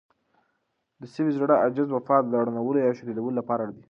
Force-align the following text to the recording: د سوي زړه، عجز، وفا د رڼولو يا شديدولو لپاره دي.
د 1.01 1.03
سوي 1.13 1.31
زړه، 1.37 1.55
عجز، 1.63 1.87
وفا 1.91 2.17
د 2.21 2.33
رڼولو 2.47 2.77
يا 2.85 2.91
شديدولو 2.99 3.37
لپاره 3.39 3.63
دي. 3.75 3.83